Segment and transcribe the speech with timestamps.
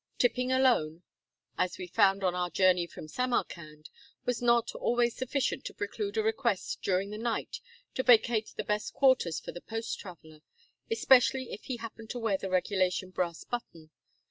[0.17, 1.03] Tipping alone,
[1.59, 3.91] as we found on our journey from Samarkand,
[4.25, 7.59] was not always sufficient to preclude a request during the night
[7.93, 10.41] to vacate the best quarters for the post traveler,
[10.89, 13.91] especially if he happened to wear the regulation brass button.